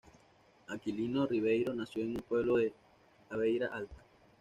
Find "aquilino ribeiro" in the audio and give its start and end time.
0.67-1.75